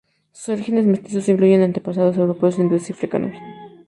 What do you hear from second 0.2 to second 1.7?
Sus orígenes mestizos incluyen